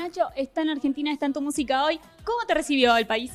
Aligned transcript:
Nacho 0.00 0.28
está 0.34 0.62
en 0.62 0.70
Argentina, 0.70 1.12
está 1.12 1.26
en 1.26 1.34
tu 1.34 1.42
música 1.42 1.84
hoy. 1.84 2.00
¿Cómo 2.24 2.38
te 2.46 2.54
recibió 2.54 2.96
el 2.96 3.06
país? 3.06 3.32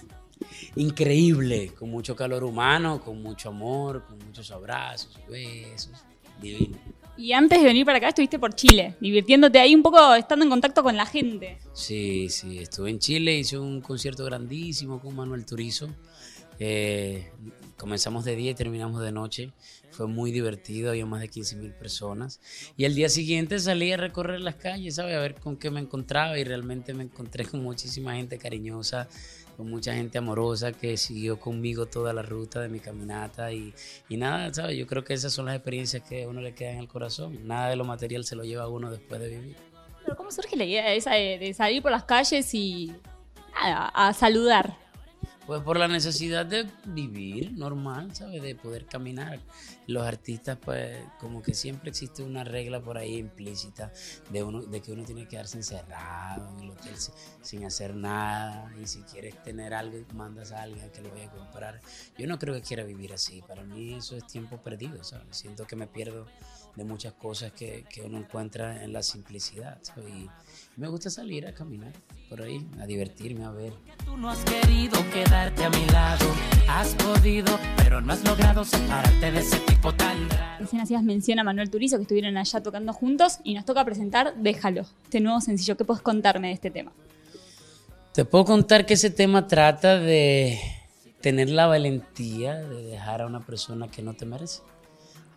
Increíble, 0.76 1.72
con 1.78 1.92
mucho 1.92 2.16
calor 2.16 2.44
humano, 2.44 3.00
con 3.00 3.22
mucho 3.22 3.50
amor, 3.50 4.04
con 4.08 4.18
muchos 4.26 4.50
abrazos, 4.50 5.16
besos, 5.30 5.92
divino. 6.42 6.76
Y 7.18 7.34
antes 7.34 7.60
de 7.60 7.66
venir 7.66 7.86
para 7.86 8.00
acá 8.00 8.10
estuviste 8.10 8.40
por 8.40 8.56
Chile, 8.56 8.96
divirtiéndote 9.00 9.60
ahí 9.60 9.76
un 9.76 9.84
poco, 9.84 10.16
estando 10.16 10.44
en 10.44 10.50
contacto 10.50 10.82
con 10.82 10.98
la 10.98 11.06
gente. 11.06 11.60
Sí, 11.74 12.30
sí, 12.30 12.58
estuve 12.58 12.90
en 12.90 13.00
Chile, 13.00 13.38
hice 13.38 13.60
un 13.60 13.80
concierto 13.82 14.26
grandísimo 14.26 15.00
con 15.00 15.16
Manuel 15.16 15.46
Turizo. 15.46 15.88
Eh, 16.58 17.32
comenzamos 17.78 18.26
de 18.26 18.36
día 18.36 18.52
y 18.52 18.56
terminamos 18.56 19.02
de 19.02 19.12
noche. 19.12 19.52
Fue 19.96 20.08
muy 20.08 20.32
divertido, 20.32 20.90
había 20.90 21.06
más 21.06 21.22
de 21.22 21.30
15 21.30 21.56
mil 21.56 21.72
personas. 21.72 22.42
Y 22.76 22.84
el 22.84 22.96
día 22.96 23.08
siguiente 23.08 23.58
salí 23.60 23.94
a 23.94 23.98
recorrer 23.98 24.42
las 24.42 24.56
calles, 24.56 24.96
¿sabes? 24.96 25.16
A 25.16 25.20
ver 25.20 25.36
con 25.36 25.56
qué 25.56 25.72
me 25.72 25.80
encontraba 25.80 26.38
y 26.38 26.44
realmente 26.44 26.94
me 26.94 27.04
encontré 27.04 27.46
con 27.46 27.64
muchísima 27.64 28.16
gente 28.16 28.38
cariñosa, 28.38 29.08
con 29.56 29.70
mucha 29.70 29.94
gente 29.94 30.18
amorosa 30.18 30.74
que 30.74 30.98
siguió 30.98 31.40
conmigo 31.40 31.86
toda 31.86 32.12
la 32.12 32.24
ruta 32.24 32.60
de 32.60 32.68
mi 32.68 32.82
caminata 32.82 33.54
y, 33.54 33.74
y 34.10 34.18
nada, 34.18 34.54
¿sabes? 34.54 34.78
Yo 34.78 34.86
creo 34.86 35.06
que 35.06 35.14
esas 35.14 35.32
son 35.32 35.46
las 35.46 35.56
experiencias 35.56 36.04
que 36.04 36.24
a 36.24 36.28
uno 36.28 36.42
le 36.42 36.54
quedan 36.54 36.74
en 36.74 36.80
el 36.82 36.88
corazón. 36.90 37.48
Nada 37.48 37.70
de 37.70 37.78
lo 37.78 37.86
material 37.86 38.26
se 38.26 38.36
lo 38.36 38.44
lleva 38.44 38.64
a 38.64 38.68
uno 38.68 38.92
después 38.92 39.22
de 39.22 39.30
vivir. 39.30 39.56
Pero 40.04 40.18
¿cómo 40.18 40.30
surge 40.30 40.58
la 40.58 40.66
idea 40.66 40.94
esa 40.94 41.12
de, 41.14 41.40
de 41.40 41.54
salir 41.54 41.82
por 41.82 41.92
las 41.92 42.04
calles 42.04 42.54
y 42.54 42.94
nada, 43.54 43.88
a 43.88 44.14
saludar? 44.14 44.78
Pues 45.48 45.62
por 45.62 45.78
la 45.78 45.88
necesidad 45.88 46.46
de 46.46 46.66
vivir 46.86 47.52
normal, 47.54 48.16
¿sabes? 48.16 48.42
De 48.42 48.56
poder 48.56 48.86
caminar. 48.88 49.40
Los 49.88 50.06
artistas, 50.06 50.58
pues, 50.64 51.00
como 51.20 51.42
que 51.42 51.54
siempre 51.54 51.90
existe 51.90 52.24
una 52.24 52.44
regla 52.44 52.82
por 52.82 52.98
ahí 52.98 53.18
implícita 53.18 53.92
de, 54.30 54.44
uno, 54.44 54.62
de 54.62 54.82
que 54.82 54.92
uno 54.92 55.04
tiene 55.04 55.24
que 55.24 55.30
quedarse 55.30 55.58
encerrado 55.58 56.50
en 56.54 56.64
el 56.64 56.72
hotel 56.72 56.94
sin 57.42 57.66
hacer 57.66 57.96
nada. 57.96 58.74
Y 58.82 58.88
si 58.88 59.02
quieres 59.04 59.42
tener 59.44 59.74
algo, 59.74 59.98
mandas 60.14 60.52
a 60.52 60.64
alguien 60.64 60.90
que 60.92 61.02
lo 61.02 61.12
vaya 61.12 61.26
a 61.26 61.32
comprar. 61.32 61.80
Yo 62.18 62.28
no 62.28 62.40
creo 62.40 62.54
que 62.56 62.62
quiera 62.62 62.84
vivir 62.84 63.14
así. 63.14 63.42
Para 63.42 63.64
mí 63.64 63.94
eso 63.94 64.16
es 64.16 64.26
tiempo 64.28 64.58
perdido, 64.62 65.04
¿sabes? 65.04 65.38
Siento 65.38 65.66
que 65.66 65.76
me 65.76 65.88
pierdo 65.88 66.26
de 66.76 66.84
muchas 66.84 67.14
cosas 67.14 67.52
que, 67.54 67.86
que 67.90 68.02
uno 68.02 68.18
encuentra 68.18 68.84
en 68.84 68.94
la 68.94 69.02
simplicidad. 69.02 69.80
¿sabes? 69.82 70.10
Y 70.10 70.30
me 70.76 70.88
gusta 70.88 71.10
salir 71.10 71.48
a 71.48 71.54
caminar 71.54 71.94
por 72.30 72.42
ahí, 72.42 72.68
a 72.80 72.86
divertirme, 72.86 73.46
a 73.46 73.52
ver. 73.52 73.74
Tú 74.04 74.18
no 74.18 74.30
has 74.30 74.44
querido 74.44 74.98
quedarte 75.12 75.64
a 75.64 75.70
mi 75.70 75.86
lado, 75.88 76.26
has 76.68 76.94
podido, 76.96 77.58
pero 77.96 78.06
no 78.06 78.12
has 78.12 78.26
logrado 78.26 78.66
separarte 78.66 79.32
de 79.32 79.40
ese 79.40 79.58
tipo 79.60 79.94
tan 79.94 80.30
raro. 80.30 80.60
Recién 80.60 80.82
hacías 80.82 81.02
mención 81.02 81.40
a 81.40 81.46
Manuel 81.46 81.70
Turizo, 81.70 81.96
que 81.96 82.02
estuvieron 82.02 82.36
allá 82.36 82.62
tocando 82.62 82.92
juntos, 82.92 83.40
y 83.46 83.54
nos 83.54 83.64
toca 83.64 83.86
presentar 83.86 84.36
Déjalo, 84.36 84.86
este 85.06 85.22
nuevo 85.22 85.40
sencillo. 85.40 85.78
¿Qué 85.78 85.86
puedes 85.86 86.02
contarme 86.04 86.50
de 86.50 86.56
este 86.56 86.72
tema? 86.72 86.92
Te 88.14 88.26
puedo 88.26 88.44
contar 88.44 88.86
que 88.86 88.96
ese 88.96 89.12
tema 89.12 89.48
trata 89.48 89.98
de 89.98 90.60
tener 91.22 91.50
la 91.50 91.68
valentía 91.68 92.56
de 92.56 92.84
dejar 92.84 93.22
a 93.22 93.28
una 93.28 93.46
persona 93.46 93.88
que 93.88 94.02
no 94.02 94.14
te 94.14 94.26
merece 94.26 94.60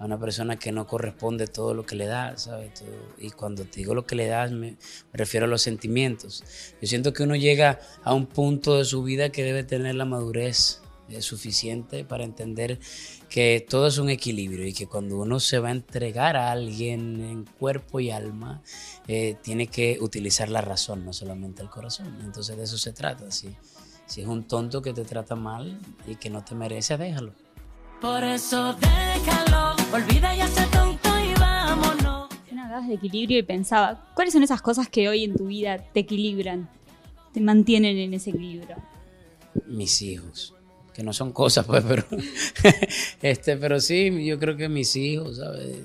a 0.01 0.05
una 0.05 0.19
persona 0.19 0.57
que 0.57 0.71
no 0.71 0.87
corresponde 0.87 1.49
todo 1.49 1.75
lo 1.75 1.85
que 1.85 1.97
le 1.97 2.07
das, 2.07 2.45
¿sabes? 2.45 2.75
Todo. 2.75 2.89
Y 3.19 3.31
cuando 3.31 3.65
te 3.65 3.81
digo 3.81 3.95
lo 3.95 4.07
que 4.07 4.15
le 4.15 4.27
das, 4.27 4.53
me, 4.53 4.71
me, 4.71 4.77
refiero 5.13 5.47
a 5.47 5.49
los 5.49 5.63
sentimientos. 5.63 6.45
Yo 6.81 6.87
siento 6.87 7.13
que 7.13 7.25
uno 7.25 7.35
llega 7.35 7.81
a 8.05 8.15
un 8.15 8.27
punto 8.27 8.79
de 8.79 8.85
su 8.85 9.03
vida 9.03 9.31
que 9.31 9.43
debe 9.43 9.65
tener 9.65 9.97
la 9.97 10.05
madurez 10.05 10.83
eh, 11.09 11.23
suficiente 11.23 12.05
para 12.05 12.25
entender 12.25 12.79
que 13.29 13.65
todo 13.69 13.87
es 13.87 13.99
un 13.99 14.11
equilibrio 14.11 14.67
y 14.67 14.73
que 14.73 14.87
cuando 14.87 15.19
uno 15.19 15.41
se 15.41 15.59
va 15.59 15.69
a 15.69 15.73
entregar 15.73 16.37
a 16.37 16.51
alguien 16.51 17.21
en 17.21 17.45
cuerpo 17.45 18.01
y 18.01 18.11
alma, 18.11 18.63
eh, 19.07 19.37
tiene 19.43 19.67
que 19.69 19.99
utilizar 20.01 20.49
la 20.49 20.61
razón, 20.61 21.05
no 21.05 21.13
solamente 21.13 21.63
el 21.63 21.71
corazón. 21.71 22.19
Entonces 22.23 22.57
de 22.57 22.65
eso 22.65 22.79
se 22.79 22.93
trata. 22.93 23.31
Si, 23.31 23.55
si 24.07 24.23
es 24.23 24.27
un 24.27 24.45
tonto 24.45 24.83
que 24.83 24.93
te 24.93 25.05
trata 25.05 25.35
mal 25.35 25.79
y 26.07 26.17
que 26.17 26.31
no 26.31 26.45
te 26.45 26.55
merece, 26.55 26.97
déjalo. 26.97 27.33
Por 28.01 28.23
eso 28.23 28.75
déjalo, 28.75 29.75
olvida 29.93 30.35
ya 30.35 30.47
ese 30.47 30.65
tonto 30.67 31.09
y 31.19 31.35
vámonos. 31.35 32.29
Hablabas 32.53 32.89
de 32.89 32.95
equilibrio 32.95 33.39
y 33.39 33.43
pensaba, 33.43 34.13
¿cuáles 34.15 34.35
son 34.35 34.43
esas 34.43 34.61
cosas 34.61 34.91
que 34.91 35.09
hoy 35.09 35.25
en 35.25 35.35
tu 35.35 35.47
vida 35.47 35.79
te 35.79 36.01
equilibran, 36.01 36.69
te 37.33 37.41
mantienen 37.41 37.97
en 37.97 38.13
ese 38.13 38.29
equilibrio? 38.29 38.77
Mis 39.67 40.03
hijos, 40.03 40.55
que 40.99 41.05
no 41.05 41.13
son 41.13 41.31
cosas, 41.31 41.65
pues, 41.69 41.85
pero, 41.87 42.05
este, 43.23 43.57
pero 43.57 43.81
sí, 43.81 44.27
yo 44.27 44.37
creo 44.41 44.57
que 44.57 44.69
mis 44.69 44.97
hijos, 44.97 45.37
¿sabes? 45.37 45.77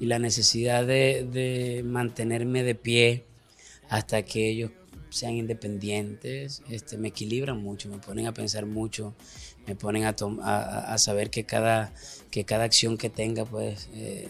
Y 0.00 0.06
la 0.06 0.18
necesidad 0.18 0.84
de, 0.84 1.82
mantenerme 1.86 2.64
de 2.64 2.74
pie 2.74 3.26
hasta 3.88 4.24
que 4.24 4.50
ellos 4.50 4.72
sean 5.08 5.34
independientes, 5.34 6.62
este, 6.68 6.98
me 6.98 7.08
equilibran 7.08 7.62
mucho, 7.62 7.88
me 7.88 7.98
ponen 7.98 8.26
a 8.26 8.34
pensar 8.34 8.66
mucho, 8.66 9.14
me 9.68 9.76
ponen 9.76 10.02
a, 10.02 10.16
a, 10.42 10.94
a 10.94 10.98
saber 10.98 11.30
que 11.30 11.44
cada, 11.44 11.94
que 12.32 12.44
cada 12.44 12.64
acción 12.64 12.98
que 12.98 13.10
tenga, 13.10 13.44
pues, 13.44 13.88
eh, 13.94 14.28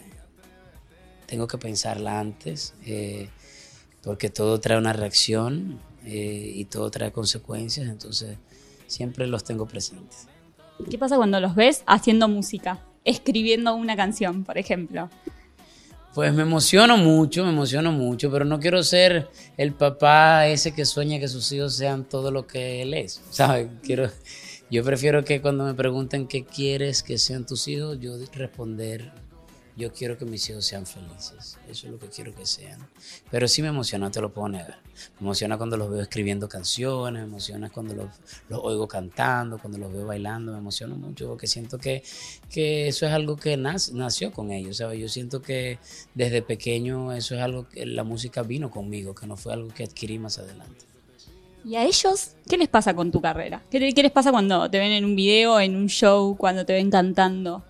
tengo 1.25 1.47
que 1.47 1.57
pensarla 1.57 2.19
antes, 2.19 2.75
eh, 2.85 3.29
porque 4.03 4.29
todo 4.29 4.59
trae 4.59 4.77
una 4.77 4.93
reacción 4.93 5.79
eh, 6.05 6.51
y 6.53 6.65
todo 6.65 6.91
trae 6.91 7.11
consecuencias, 7.11 7.87
entonces 7.89 8.37
siempre 8.87 9.27
los 9.27 9.43
tengo 9.43 9.65
presentes. 9.65 10.27
¿Qué 10.89 10.97
pasa 10.97 11.15
cuando 11.15 11.39
los 11.39 11.55
ves 11.55 11.83
haciendo 11.87 12.27
música, 12.27 12.79
escribiendo 13.03 13.75
una 13.75 13.95
canción, 13.95 14.43
por 14.43 14.57
ejemplo? 14.57 15.09
Pues 16.13 16.33
me 16.33 16.43
emociono 16.43 16.95
mucho, 16.95 17.43
me 17.43 17.49
emociono 17.49 17.91
mucho, 17.91 18.31
pero 18.31 18.45
no 18.45 18.59
quiero 18.59 18.83
ser 18.83 19.27
el 19.57 19.73
papá 19.73 20.47
ese 20.47 20.73
que 20.73 20.85
sueña 20.85 21.19
que 21.19 21.27
sus 21.27 21.51
hijos 21.51 21.75
sean 21.75 22.05
todo 22.05 22.31
lo 22.31 22.47
que 22.47 22.81
él 22.81 22.93
es, 22.93 23.21
¿sabes? 23.31 23.67
Quiero, 23.83 24.09
yo 24.71 24.83
prefiero 24.83 25.25
que 25.25 25.41
cuando 25.41 25.65
me 25.65 25.73
pregunten 25.73 26.27
qué 26.27 26.45
quieres 26.45 27.03
que 27.03 27.17
sean 27.17 27.45
tus 27.45 27.67
hijos, 27.67 27.99
yo 27.99 28.13
responder, 28.33 29.11
yo 29.77 29.91
quiero 29.91 30.17
que 30.17 30.25
mis 30.25 30.49
hijos 30.49 30.65
sean 30.65 30.85
felices, 30.85 31.57
eso 31.69 31.87
es 31.87 31.91
lo 31.93 31.99
que 31.99 32.07
quiero 32.07 32.33
que 32.33 32.45
sean. 32.45 32.79
Pero 33.29 33.47
sí 33.47 33.61
me 33.61 33.67
emociona, 33.67 34.09
te 34.09 34.21
lo 34.21 34.33
puedo 34.33 34.49
negar. 34.49 34.79
Me 35.19 35.25
emociona 35.25 35.57
cuando 35.57 35.75
los 35.75 35.89
veo 35.89 36.01
escribiendo 36.01 36.47
canciones, 36.47 37.23
me 37.23 37.27
emociona 37.27 37.69
cuando 37.69 37.93
los, 37.93 38.07
los 38.49 38.59
oigo 38.63 38.87
cantando, 38.87 39.57
cuando 39.57 39.77
los 39.77 39.91
veo 39.91 40.05
bailando, 40.05 40.53
me 40.53 40.59
emociona 40.59 40.95
mucho 40.95 41.27
porque 41.27 41.47
siento 41.47 41.77
que, 41.77 42.03
que 42.49 42.87
eso 42.87 43.05
es 43.05 43.11
algo 43.11 43.35
que 43.35 43.57
nace, 43.57 43.93
nació 43.93 44.31
con 44.31 44.51
ellos, 44.51 44.77
¿sabes? 44.77 44.99
Yo 44.99 45.09
siento 45.09 45.41
que 45.41 45.79
desde 46.13 46.41
pequeño 46.41 47.11
eso 47.11 47.35
es 47.35 47.41
algo 47.41 47.67
que 47.67 47.85
la 47.85 48.03
música 48.03 48.43
vino 48.43 48.71
conmigo, 48.71 49.13
que 49.13 49.27
no 49.27 49.35
fue 49.35 49.53
algo 49.53 49.69
que 49.69 49.83
adquirí 49.83 50.19
más 50.19 50.39
adelante. 50.39 50.85
¿Y 51.65 51.75
a 51.75 51.83
ellos 51.83 52.35
qué 52.47 52.57
les 52.57 52.67
pasa 52.67 52.93
con 52.93 53.11
tu 53.11 53.21
carrera? 53.21 53.63
¿Qué, 53.71 53.91
¿Qué, 53.93 54.03
les 54.03 54.11
pasa 54.11 54.31
cuando 54.31 54.69
te 54.69 54.77
ven 54.77 54.91
en 54.91 55.03
un 55.03 55.15
video, 55.15 55.59
en 55.59 55.75
un 55.75 55.87
show, 55.87 56.37
cuando 56.37 56.63
te 56.63 56.73
ven 56.73 56.91
cantando? 56.91 57.63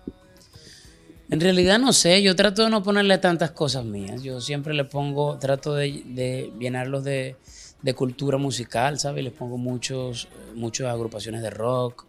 En 1.28 1.40
realidad 1.40 1.80
no 1.80 1.92
sé, 1.92 2.22
yo 2.22 2.36
trato 2.36 2.62
de 2.62 2.70
no 2.70 2.82
ponerle 2.82 3.18
tantas 3.18 3.50
cosas 3.50 3.84
mías. 3.84 4.22
Yo 4.22 4.40
siempre 4.40 4.74
le 4.74 4.84
pongo, 4.84 5.38
trato 5.38 5.74
de, 5.74 6.02
de 6.06 6.52
llenarlos 6.58 7.02
de, 7.02 7.36
de, 7.82 7.94
cultura 7.94 8.38
musical, 8.38 9.00
¿sabes? 9.00 9.24
Les 9.24 9.32
pongo 9.32 9.58
muchos, 9.58 10.28
muchas 10.54 10.86
agrupaciones 10.86 11.42
de 11.42 11.50
rock, 11.50 12.06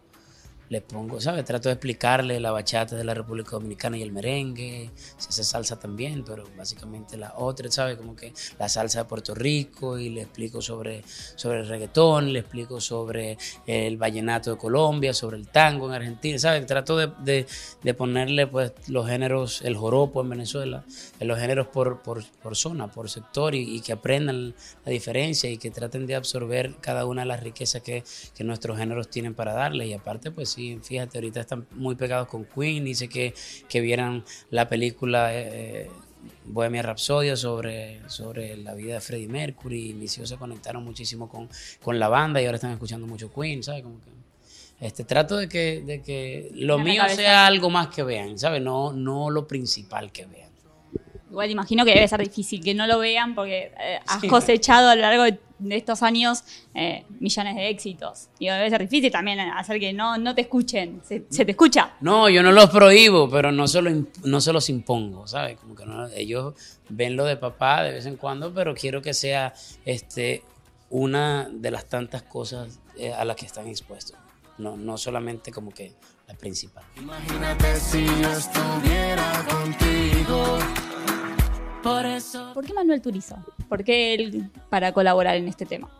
les 0.68 0.82
pongo, 0.82 1.20
¿sabes? 1.20 1.44
Trato 1.44 1.68
de 1.68 1.74
explicarle 1.74 2.40
la 2.40 2.50
bachata 2.50 2.96
de 2.96 3.04
la 3.04 3.14
República 3.14 3.52
Dominicana 3.52 3.96
y 3.96 4.02
el 4.02 4.12
merengue, 4.12 4.90
se 5.16 5.28
hace 5.28 5.44
salsa 5.44 5.78
también, 5.78 6.24
pero 6.24 6.44
básicamente 6.56 7.16
la 7.16 7.34
otra, 7.36 7.70
¿sabes? 7.70 7.96
Como 7.96 8.14
que 8.14 8.32
la 8.58 8.68
salsa 8.68 9.00
de 9.00 9.04
Puerto 9.06 9.34
Rico 9.34 9.98
y 9.98 10.10
le 10.10 10.22
explico 10.22 10.60
sobre, 10.60 11.02
sobre 11.36 11.60
el 11.60 11.68
reggaetón, 11.68 12.32
le 12.32 12.40
explico 12.40 12.80
sobre 12.80 13.38
el 13.66 13.96
vallenato 13.96 14.50
de 14.50 14.58
Colombia, 14.58 15.14
sobre 15.14 15.38
el 15.38 15.48
tango 15.48 15.86
en 15.88 15.94
Argentina, 15.94 16.38
¿sabes? 16.38 16.66
Trato 16.66 16.96
de, 16.96 17.10
de, 17.24 17.46
de 17.82 17.94
ponerle 17.94 18.46
pues 18.46 18.72
los 18.88 19.06
géneros, 19.06 19.62
el 19.62 19.76
joropo 19.76 20.20
en 20.20 20.28
Venezuela, 20.30 20.84
los 21.20 21.38
géneros 21.38 21.68
por, 21.68 22.02
por, 22.02 22.22
por 22.42 22.56
zona, 22.56 22.88
por 22.88 23.08
sector 23.08 23.54
y, 23.54 23.76
y, 23.76 23.80
que 23.80 23.92
aprendan 23.92 24.54
la 24.84 24.92
diferencia 24.92 25.50
y 25.50 25.56
que 25.56 25.70
traten 25.70 26.06
de 26.06 26.14
absorber 26.14 26.74
cada 26.80 27.06
una 27.06 27.22
de 27.22 27.28
las 27.28 27.42
riquezas 27.42 27.82
que, 27.82 28.04
que 28.34 28.44
nuestros 28.44 28.78
géneros 28.78 29.08
tienen 29.08 29.34
para 29.34 29.52
darles 29.52 29.88
y 29.88 29.94
aparte 29.94 30.30
pues 30.30 30.57
sí, 30.58 30.78
fíjate, 30.82 31.18
ahorita 31.18 31.40
están 31.40 31.66
muy 31.72 31.94
pegados 31.94 32.28
con 32.28 32.44
Queen, 32.44 32.84
dice 32.84 33.08
que, 33.08 33.32
que 33.68 33.80
vieran 33.80 34.24
la 34.50 34.68
película 34.68 35.30
eh, 35.32 35.88
Bohemia 36.44 36.82
Rhapsody 36.82 37.36
sobre, 37.36 38.00
sobre 38.08 38.56
la 38.56 38.74
vida 38.74 38.94
de 38.94 39.00
Freddie 39.00 39.28
Mercury, 39.28 39.90
y 39.90 39.94
mis 39.94 40.16
hijos 40.16 40.28
se 40.28 40.36
conectaron 40.36 40.84
muchísimo 40.84 41.28
con, 41.28 41.48
con 41.82 41.98
la 41.98 42.08
banda 42.08 42.42
y 42.42 42.46
ahora 42.46 42.56
están 42.56 42.72
escuchando 42.72 43.06
mucho 43.06 43.32
Queen, 43.32 43.62
¿sabes? 43.62 43.82
Como 43.82 44.00
que, 44.00 44.10
este, 44.80 45.04
trato 45.04 45.36
de 45.36 45.48
que, 45.48 45.82
de 45.82 46.02
que 46.02 46.50
lo 46.54 46.78
mío 46.78 47.02
sea 47.14 47.46
algo 47.46 47.70
más 47.70 47.88
que 47.88 48.02
vean, 48.02 48.38
¿sabes? 48.38 48.62
No, 48.62 48.92
no 48.92 49.30
lo 49.30 49.46
principal 49.46 50.10
que 50.12 50.26
vean. 50.26 50.47
Igual 51.30 51.50
imagino 51.50 51.84
que 51.84 51.92
debe 51.92 52.08
ser 52.08 52.20
difícil 52.20 52.62
que 52.62 52.74
no 52.74 52.86
lo 52.86 52.98
vean 52.98 53.34
porque 53.34 53.72
eh, 53.78 54.00
has 54.06 54.20
sí. 54.20 54.28
cosechado 54.28 54.88
a 54.88 54.94
lo 54.94 55.02
largo 55.02 55.24
de 55.24 55.38
de 55.58 55.76
estos 55.76 56.02
años 56.02 56.44
eh, 56.74 57.04
millones 57.20 57.56
de 57.56 57.68
éxitos. 57.68 58.28
Y 58.38 58.46
debe 58.46 58.70
ser 58.70 58.80
difícil 58.80 59.10
también 59.10 59.40
hacer 59.40 59.80
que 59.80 59.92
no, 59.92 60.16
no 60.18 60.34
te 60.34 60.42
escuchen. 60.42 61.00
Se, 61.04 61.20
te 61.20 61.50
escucha. 61.50 61.96
No, 62.00 62.28
yo 62.28 62.42
no 62.42 62.52
los 62.52 62.70
prohíbo, 62.70 63.28
pero 63.28 63.52
no 63.52 63.66
se, 63.66 63.82
no 64.24 64.40
se 64.40 64.52
los 64.52 64.68
impongo, 64.68 65.26
¿sabes? 65.26 65.58
Como 65.58 65.74
que 65.74 65.84
ellos 66.16 66.54
ven 66.88 67.16
lo 67.16 67.24
de 67.24 67.36
papá 67.36 67.82
de 67.82 67.92
vez 67.92 68.06
en 68.06 68.16
cuando, 68.16 68.52
pero 68.52 68.74
quiero 68.74 69.02
que 69.02 69.14
sea 69.14 69.52
este, 69.84 70.42
una 70.90 71.48
de 71.50 71.70
las 71.70 71.86
tantas 71.86 72.22
cosas 72.22 72.78
eh, 72.96 73.12
a 73.12 73.24
las 73.24 73.36
que 73.36 73.46
están 73.46 73.66
expuestos. 73.66 74.16
No, 74.58 74.76
no 74.76 74.98
solamente 74.98 75.52
como 75.52 75.70
que 75.70 75.94
la 76.26 76.34
principal. 76.34 76.84
Imagínate 76.96 77.76
si 77.76 78.04
yo 78.04 78.30
estuviera 78.30 79.46
contigo. 79.48 80.58
Por 81.82 82.06
eso. 82.06 82.52
¿Por 82.54 82.64
qué 82.64 82.74
Manuel 82.74 83.00
Turizo? 83.00 83.36
¿Por 83.68 83.84
qué 83.84 84.14
él 84.14 84.50
para 84.68 84.92
colaborar 84.92 85.36
en 85.36 85.48
este 85.48 85.64
tema? 85.64 85.90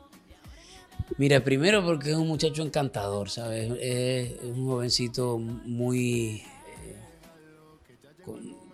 Mira, 1.16 1.42
primero 1.42 1.84
porque 1.84 2.10
es 2.10 2.16
un 2.16 2.28
muchacho 2.28 2.62
encantador, 2.62 3.30
¿sabes? 3.30 3.72
Es 3.80 4.42
un 4.42 4.66
jovencito 4.66 5.38
muy. 5.38 6.42
Eh, 6.84 6.96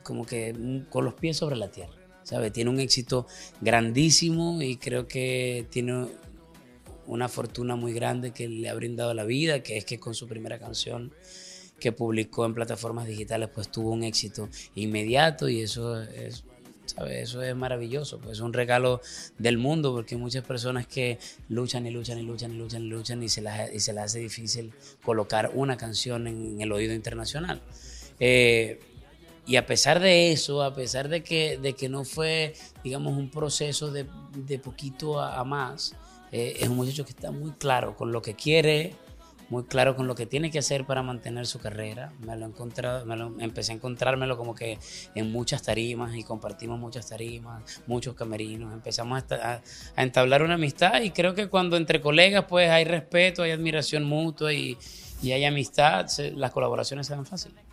como 0.02 0.26
que 0.26 0.84
con 0.90 1.04
los 1.04 1.14
pies 1.14 1.36
sobre 1.36 1.56
la 1.56 1.70
tierra, 1.70 1.94
¿sabes? 2.22 2.52
Tiene 2.52 2.70
un 2.70 2.80
éxito 2.80 3.26
grandísimo 3.60 4.60
y 4.60 4.76
creo 4.76 5.06
que 5.06 5.66
tiene 5.70 6.08
una 7.06 7.28
fortuna 7.28 7.76
muy 7.76 7.92
grande 7.92 8.32
que 8.32 8.48
le 8.48 8.68
ha 8.68 8.74
brindado 8.74 9.14
la 9.14 9.24
vida, 9.24 9.62
que 9.62 9.76
es 9.76 9.84
que 9.84 9.98
con 9.98 10.14
su 10.14 10.26
primera 10.26 10.58
canción 10.58 11.12
que 11.78 11.92
publicó 11.92 12.46
en 12.46 12.54
plataformas 12.54 13.06
digitales, 13.06 13.48
pues 13.54 13.70
tuvo 13.70 13.90
un 13.90 14.04
éxito 14.04 14.48
inmediato 14.74 15.48
y 15.48 15.60
eso 15.60 16.00
es, 16.00 16.44
Eso 17.08 17.42
es 17.42 17.54
maravilloso, 17.56 18.18
pues 18.18 18.34
es 18.34 18.40
un 18.40 18.52
regalo 18.52 19.00
del 19.38 19.58
mundo 19.58 19.92
porque 19.92 20.14
hay 20.14 20.20
muchas 20.20 20.44
personas 20.44 20.86
que 20.86 21.18
luchan 21.48 21.86
y 21.86 21.90
luchan 21.90 22.18
y 22.18 22.22
luchan 22.22 22.52
y 22.52 22.56
luchan 22.56 22.82
y 22.82 22.88
luchan 22.88 23.22
y 23.22 23.28
se 23.28 23.42
les, 23.42 23.74
y 23.74 23.80
se 23.80 23.92
les 23.92 24.04
hace 24.04 24.20
difícil 24.20 24.72
colocar 25.02 25.50
una 25.54 25.76
canción 25.76 26.26
en, 26.26 26.60
el 26.60 26.70
oído 26.72 26.94
internacional. 26.94 27.60
Eh, 28.20 28.80
y 29.46 29.56
a 29.56 29.66
pesar 29.66 30.00
de 30.00 30.32
eso, 30.32 30.62
a 30.62 30.74
pesar 30.74 31.08
de 31.08 31.22
que, 31.22 31.58
de 31.58 31.74
que 31.74 31.88
no 31.88 32.04
fue, 32.04 32.54
digamos, 32.82 33.18
un 33.18 33.30
proceso 33.30 33.90
de, 33.90 34.06
de 34.34 34.58
poquito 34.58 35.20
a, 35.20 35.38
a 35.38 35.44
más, 35.44 35.94
eh, 36.32 36.56
es 36.60 36.68
un 36.68 36.76
muchacho 36.76 37.04
que 37.04 37.10
está 37.10 37.30
muy 37.30 37.52
claro 37.52 37.96
con 37.96 38.10
lo 38.10 38.22
que 38.22 38.34
quiere, 38.34 38.94
muy 39.50 39.64
claro 39.64 39.96
con 39.96 40.06
lo 40.06 40.14
que 40.14 40.26
tiene 40.26 40.50
que 40.50 40.58
hacer 40.58 40.84
para 40.84 41.02
mantener 41.02 41.46
su 41.46 41.58
carrera. 41.58 42.12
Me 42.20 42.36
lo, 42.36 42.46
encontrado, 42.46 43.04
me 43.06 43.16
lo 43.16 43.34
empecé 43.38 43.72
a 43.72 43.74
encontrármelo 43.76 44.36
como 44.36 44.54
que 44.54 44.78
en 45.14 45.30
muchas 45.30 45.62
tarimas 45.62 46.14
y 46.16 46.22
compartimos 46.22 46.78
muchas 46.78 47.08
tarimas, 47.08 47.82
muchos 47.86 48.14
camerinos. 48.14 48.72
Empezamos 48.72 49.24
a, 49.30 49.60
entablar 49.96 50.42
una 50.42 50.54
amistad 50.54 51.02
y 51.02 51.10
creo 51.10 51.34
que 51.34 51.48
cuando 51.48 51.76
entre 51.76 52.00
colegas 52.00 52.44
pues 52.48 52.70
hay 52.70 52.84
respeto, 52.84 53.42
hay 53.42 53.50
admiración 53.50 54.04
mutua 54.04 54.52
y, 54.52 54.76
y 55.22 55.32
hay 55.32 55.44
amistad, 55.44 56.06
las 56.34 56.50
colaboraciones 56.50 57.06
se 57.06 57.14
dan 57.14 57.26
fáciles. 57.26 57.64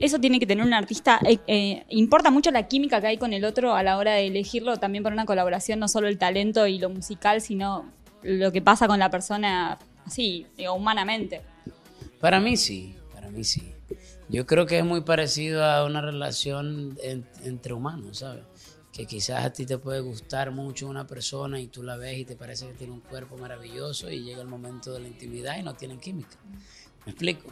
Eso 0.00 0.18
tiene 0.18 0.40
que 0.40 0.46
tener 0.46 0.64
un 0.64 0.72
artista. 0.72 1.20
Eh, 1.26 1.38
eh, 1.46 1.84
importa 1.90 2.30
mucho 2.30 2.50
la 2.50 2.66
química 2.68 3.00
que 3.02 3.08
hay 3.08 3.18
con 3.18 3.34
el 3.34 3.44
otro 3.44 3.74
a 3.74 3.82
la 3.82 3.98
hora 3.98 4.14
de 4.14 4.28
elegirlo, 4.28 4.78
también 4.78 5.04
por 5.04 5.12
una 5.12 5.26
colaboración, 5.26 5.78
no 5.78 5.88
solo 5.88 6.08
el 6.08 6.16
talento 6.16 6.66
y 6.66 6.78
lo 6.78 6.88
musical, 6.88 7.42
sino 7.42 7.84
lo 8.22 8.50
que 8.50 8.62
pasa 8.62 8.86
con 8.86 8.98
la 8.98 9.10
persona 9.10 9.78
así, 10.10 10.46
digo, 10.56 10.74
humanamente. 10.74 11.40
Para 12.20 12.40
mí 12.40 12.56
sí, 12.56 12.96
para 13.14 13.30
mí 13.30 13.44
sí. 13.44 13.72
Yo 14.28 14.46
creo 14.46 14.66
que 14.66 14.78
es 14.78 14.84
muy 14.84 15.00
parecido 15.02 15.64
a 15.64 15.84
una 15.84 16.00
relación 16.00 16.96
entre 17.02 17.72
humanos, 17.72 18.18
¿sabes? 18.18 18.44
Que 18.92 19.06
quizás 19.06 19.44
a 19.44 19.52
ti 19.52 19.66
te 19.66 19.78
puede 19.78 20.00
gustar 20.00 20.50
mucho 20.50 20.88
una 20.88 21.06
persona 21.06 21.60
y 21.60 21.68
tú 21.68 21.82
la 21.82 21.96
ves 21.96 22.18
y 22.18 22.24
te 22.24 22.36
parece 22.36 22.66
que 22.66 22.74
tiene 22.74 22.92
un 22.92 23.00
cuerpo 23.00 23.38
maravilloso 23.38 24.10
y 24.10 24.22
llega 24.22 24.42
el 24.42 24.48
momento 24.48 24.92
de 24.92 25.00
la 25.00 25.08
intimidad 25.08 25.58
y 25.58 25.62
no 25.62 25.74
tienen 25.74 25.98
química. 25.98 26.36
¿Me 27.06 27.12
explico? 27.12 27.48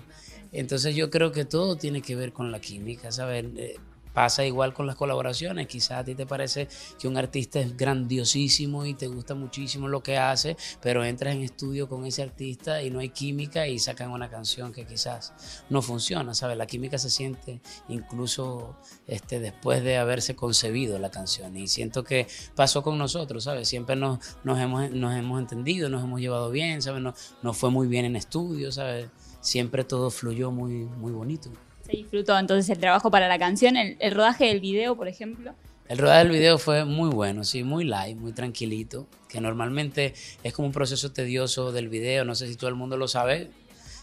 Entonces 0.53 0.95
yo 0.95 1.11
creo 1.11 1.33
que 1.33 1.45
todo 1.45 1.77
tiene 1.77 2.03
que 2.03 2.17
ver 2.17 2.33
con 2.33 2.53
la 2.53 2.61
química, 2.61 3.11
¿sabes? 3.13 3.47
Pasa 4.19 4.45
igual 4.45 4.75
con 4.75 4.89
las 4.89 4.97
colaboraciones. 4.97 5.69
Quizás 5.69 5.93
a 5.93 6.05
ti 6.05 6.17
te 6.17 6.27
parece 6.27 6.67
que 6.99 7.07
un 7.07 7.17
artista 7.17 7.61
es 7.61 7.77
grandiosísimo 7.77 8.85
y 8.85 8.95
te 8.95 9.07
gusta 9.07 9.37
muchísimo 9.37 9.87
lo 9.87 10.03
que 10.03 10.19
hace, 10.19 10.57
pero 10.83 11.05
entras 11.05 11.37
en 11.37 11.43
estudio 11.43 11.89
con 11.89 12.05
ese 12.05 12.23
artista 12.23 12.83
y 12.83 12.91
no 12.91 12.99
hay 12.99 13.11
química 13.11 13.69
y 13.69 13.79
sacan 13.79 14.11
una 14.11 14.29
canción 14.29 14.73
que 14.73 14.85
quizás 14.85 15.35
no 15.71 15.83
funciona, 15.83 16.35
¿sabes? 16.35 16.57
La 16.57 16.67
química 16.67 16.99
se 16.99 17.11
siente 17.11 17.61
incluso 17.89 18.77
este, 19.07 19.39
después 19.39 19.85
de 19.85 19.99
haberse 19.99 20.35
concebido 20.35 20.99
la 20.99 21.13
canción. 21.13 21.57
Y 21.57 21.69
siento 21.69 22.03
que 22.03 22.27
pasó 22.57 22.83
con 22.83 22.99
nosotros, 22.99 23.45
¿sabes? 23.45 23.69
Siempre 23.69 23.95
nos, 23.95 24.19
nos, 24.43 24.59
hemos, 24.59 24.91
nos 24.91 25.15
hemos 25.15 25.39
entendido, 25.39 25.89
nos 25.91 26.03
hemos 26.03 26.21
llevado 26.21 26.51
bien, 26.51 26.83
¿sabes? 26.83 27.01
Nos, 27.01 27.37
nos 27.45 27.57
fue 27.57 27.71
muy 27.71 27.87
bien 27.87 28.05
en 28.05 28.17
estudio, 28.17 28.73
¿sabes? 28.73 29.11
siempre 29.41 29.85
todo 29.85 30.11
fluyó 30.11 30.51
muy, 30.51 30.73
muy 30.73 31.13
bonito. 31.13 31.51
Se 31.89 31.97
disfrutó 31.97 32.39
entonces 32.39 32.69
el 32.69 32.79
trabajo 32.79 33.11
para 33.11 33.29
la 33.29 33.39
canción, 33.39 33.77
el, 33.77 34.13
rodaje 34.13 34.45
del 34.45 34.61
video, 34.61 34.95
por 34.95 35.09
ejemplo. 35.09 35.55
El 35.89 35.97
rodaje 35.97 36.19
del 36.19 36.33
video 36.33 36.59
fue 36.59 36.85
muy 36.85 37.09
bueno, 37.09 37.45
sí, 37.45 37.65
muy 37.65 37.85
light, 37.85 38.19
muy 38.19 38.33
tranquilito, 38.33 39.07
que 39.27 39.41
normalmente 39.41 40.13
es 40.43 40.53
como 40.53 40.69
un 40.69 40.75
proceso 40.75 41.13
tedioso 41.13 41.73
del 41.73 41.89
video, 41.89 42.27
no 42.27 42.35
sé 42.35 42.47
si 42.47 42.57
todo 42.57 42.69
el 42.69 42.77
mundo 42.77 42.99
lo 42.99 43.09
sabe, 43.09 43.49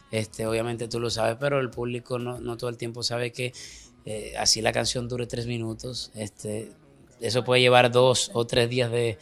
este, 0.10 0.48
obviamente 0.48 0.88
tú 0.88 1.00
lo 1.00 1.12
sabes, 1.12 1.38
pero 1.40 1.60
el 1.60 1.70
público 1.70 2.18
no, 2.18 2.40
no 2.40 2.58
todo 2.58 2.72
el 2.72 2.78
tiempo 2.78 3.04
sabe 3.04 3.32
que 3.32 3.54
eh, 4.06 4.34
así 4.40 4.64
la 4.64 4.72
canción 4.72 5.08
dure 5.08 5.28
tres 5.28 5.46
minutos, 5.46 6.12
este, 6.16 6.72
eso 7.20 7.44
puede 7.44 7.62
llevar 7.62 7.92
dos 7.92 8.32
o 8.34 8.46
tres 8.46 8.70
días 8.70 8.92
de, 8.92 9.18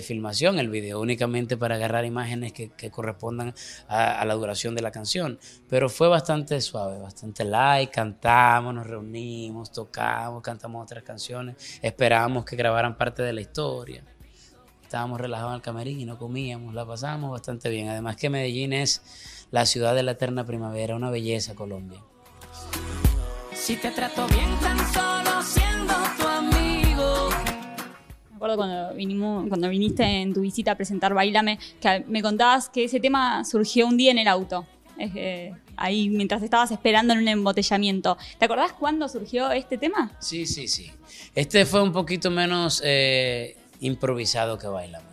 filmación 0.00 0.58
el 0.60 0.70
video, 0.70 1.00
únicamente 1.00 1.56
para 1.56 1.74
agarrar 1.74 2.04
imágenes 2.04 2.52
que, 2.52 2.90
correspondan 2.90 3.54
a, 3.88 4.24
la 4.24 4.34
duración 4.34 4.74
de 4.74 4.82
la 4.82 4.92
canción. 4.92 5.38
Pero 5.68 5.88
fue 5.88 6.08
bastante 6.08 6.60
suave, 6.60 7.00
bastante 7.00 7.44
light, 7.44 7.90
cantamos, 7.90 8.74
nos 8.74 8.86
reunimos, 8.86 9.72
tocamos, 9.72 10.42
cantamos 10.42 10.84
otras 10.84 11.02
canciones, 11.02 11.80
esperábamos 11.82 12.44
que 12.44 12.54
grabaran 12.54 12.96
parte 12.96 13.22
de 13.22 13.32
la 13.32 13.40
historia. 13.40 14.04
Estábamos 14.82 15.20
relajados 15.20 15.52
en 15.52 15.56
el 15.56 15.62
camerín 15.62 16.00
y 16.00 16.04
no 16.04 16.18
comíamos, 16.18 16.74
la 16.74 16.86
pasamos 16.86 17.30
bastante 17.30 17.70
bien. 17.70 17.88
Además 17.88 18.16
que 18.16 18.28
Medellín 18.28 18.74
es 18.74 19.02
la 19.50 19.66
ciudad 19.66 19.94
de 19.94 20.02
la 20.02 20.12
eterna 20.12 20.44
primavera, 20.44 20.94
una 20.94 21.10
belleza 21.10 21.54
Colombia. 21.54 22.00
Si 23.54 23.76
te 23.76 23.90
trato 23.90 24.26
bien 24.28 24.58
tan 24.60 24.78
solo 24.92 25.42
siendo 25.42 25.94
acuerdo 28.42 28.56
cuando, 28.56 28.94
vinimos, 28.94 29.48
cuando 29.48 29.68
viniste 29.68 30.02
en 30.02 30.34
tu 30.34 30.40
visita 30.40 30.72
a 30.72 30.74
presentar 30.74 31.14
Bailame, 31.14 31.60
que 31.80 32.04
me 32.08 32.22
contabas 32.22 32.68
que 32.68 32.84
ese 32.84 32.98
tema 32.98 33.44
surgió 33.44 33.86
un 33.86 33.96
día 33.96 34.10
en 34.10 34.18
el 34.18 34.26
auto. 34.26 34.66
ahí 35.76 36.08
mientras 36.08 36.42
estabas 36.42 36.70
esperando 36.72 37.12
en 37.12 37.20
un 37.20 37.28
embotellamiento. 37.28 38.18
¿Te 38.38 38.44
acordás 38.44 38.72
cuándo 38.72 39.08
surgió 39.08 39.50
este 39.52 39.78
tema? 39.78 40.10
Sí, 40.18 40.46
sí, 40.46 40.66
sí. 40.66 40.90
Este 41.34 41.64
fue 41.66 41.82
un 41.82 41.92
poquito 41.92 42.30
menos 42.30 42.82
eh, 42.84 43.56
improvisado 43.80 44.58
que 44.58 44.66
Bailame. 44.66 45.12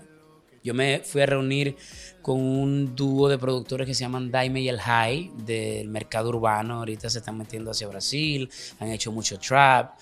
Yo 0.63 0.73
me 0.73 0.99
fui 0.99 1.21
a 1.21 1.25
reunir 1.27 1.77
con 2.21 2.39
un 2.39 2.95
dúo 2.95 3.29
de 3.29 3.37
productores 3.37 3.87
que 3.87 3.93
se 3.93 4.01
llaman 4.01 4.29
Daime 4.29 4.61
y 4.61 4.69
el 4.69 4.79
High 4.79 5.31
del 5.45 5.87
mercado 5.87 6.29
urbano. 6.29 6.79
Ahorita 6.79 7.09
se 7.09 7.19
están 7.19 7.37
metiendo 7.37 7.71
hacia 7.71 7.87
Brasil, 7.87 8.49
han 8.79 8.89
hecho 8.89 9.11
mucho 9.11 9.37
trap 9.39 9.93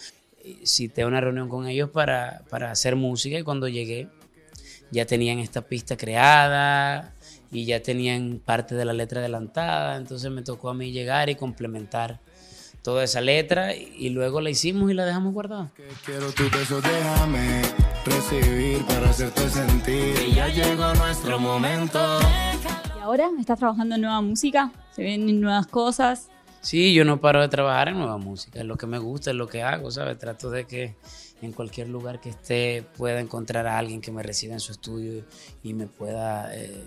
cité 0.66 1.06
una 1.06 1.22
reunión 1.22 1.50
con 1.50 1.68
ellos 1.68 1.90
para, 1.90 2.44
para 2.50 2.72
hacer 2.72 2.96
música 2.96 3.38
y 3.38 3.44
cuando 3.44 3.68
llegué 3.68 4.10
ya 4.92 5.06
tenían 5.06 5.40
esta 5.40 5.62
pista 5.62 5.98
creada 5.98 7.14
y 7.52 7.66
ya 7.66 7.82
tenían 7.82 8.42
parte 8.44 8.76
de 8.76 8.86
la 8.86 8.94
letra 8.94 9.20
adelantada, 9.20 9.98
entonces 9.98 10.32
me 10.32 10.42
tocó 10.42 10.70
a 10.70 10.74
mí 10.74 10.92
llegar 10.92 11.30
y 11.30 11.36
complementar 11.36 12.20
toda 12.82 13.04
esa 13.04 13.20
letra 13.22 13.76
y 13.76 14.10
luego 14.10 14.40
la 14.40 14.50
hicimos 14.50 14.90
y 14.90 14.94
la 14.94 15.06
dejamos 15.06 15.34
guardada. 15.34 15.72
Quiero 16.06 16.32
tu 16.32 16.50
beso, 16.50 16.80
déjame 16.82 17.62
recibir 18.06 18.86
para 18.86 19.10
hacerte 19.10 19.50
sentir. 19.50 20.34
ya 20.34 20.48
llegó 20.48 20.94
nuestro 20.94 21.40
momento. 21.40 22.00
¿Y 22.98 23.02
ahora 23.02 23.30
estás 23.40 23.60
trabajando 23.60 23.96
en 23.96 24.02
nueva 24.02 24.22
música? 24.22 24.72
¿Se 24.92 25.04
ven 25.04 25.42
nuevas 25.42 25.68
cosas? 25.68 26.30
Sí, 26.62 26.94
yo 26.94 27.06
no 27.06 27.22
paro 27.22 27.42
de 27.42 27.48
trabajar 27.48 27.90
en 27.90 27.98
nueva 27.98 28.18
música, 28.18 28.60
es 28.60 28.66
lo 28.66 28.78
que 28.78 28.88
me 28.88 29.00
gusta, 29.00 29.30
es 29.30 29.36
lo 29.38 29.48
que 29.48 29.64
hago, 29.64 29.90
¿sabes? 29.92 30.18
Trato 30.18 30.50
de 30.50 30.66
que 30.66 30.96
en 31.42 31.54
cualquier 31.54 31.88
lugar 31.88 32.20
que 32.20 32.30
esté 32.30 32.84
pueda 32.98 33.20
encontrar 33.20 33.68
a 33.68 33.78
alguien 33.78 34.02
que 34.02 34.12
me 34.12 34.24
reciba 34.24 34.54
en 34.54 34.60
su 34.60 34.72
estudio 34.72 35.24
y 35.64 35.74
me 35.74 35.88
pueda, 35.88 36.54
eh, 36.56 36.84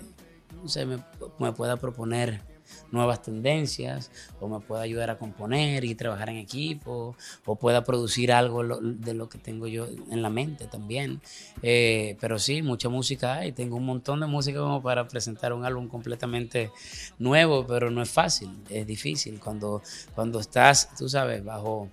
no 0.60 0.68
sé, 0.68 0.84
me, 0.84 0.98
me 1.38 1.52
pueda 1.52 1.76
proponer 1.76 2.42
nuevas 2.90 3.22
tendencias 3.22 4.10
o 4.40 4.48
me 4.48 4.60
pueda 4.60 4.82
ayudar 4.82 5.10
a 5.10 5.18
componer 5.18 5.84
y 5.84 5.94
trabajar 5.94 6.30
en 6.30 6.36
equipo 6.36 7.16
o 7.44 7.56
pueda 7.56 7.84
producir 7.84 8.32
algo 8.32 8.62
de 8.80 9.14
lo 9.14 9.28
que 9.28 9.38
tengo 9.38 9.66
yo 9.66 9.86
en 10.10 10.22
la 10.22 10.30
mente 10.30 10.66
también. 10.66 11.20
Eh, 11.62 12.16
pero 12.20 12.38
sí, 12.38 12.62
mucha 12.62 12.88
música 12.88 13.34
hay, 13.34 13.52
tengo 13.52 13.76
un 13.76 13.86
montón 13.86 14.20
de 14.20 14.26
música 14.26 14.60
como 14.60 14.82
para 14.82 15.06
presentar 15.08 15.52
un 15.52 15.64
álbum 15.64 15.88
completamente 15.88 16.70
nuevo, 17.18 17.66
pero 17.66 17.90
no 17.90 18.02
es 18.02 18.10
fácil, 18.10 18.50
es 18.68 18.86
difícil 18.86 19.40
cuando, 19.40 19.82
cuando 20.14 20.40
estás, 20.40 20.94
tú 20.96 21.08
sabes, 21.08 21.44
bajo 21.44 21.88